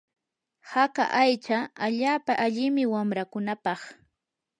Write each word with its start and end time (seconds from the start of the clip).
haka 0.71 1.03
aycha 1.23 1.57
allaapa 1.85 2.33
allimi 2.45 2.83
wanrakunapaq. 2.93 3.81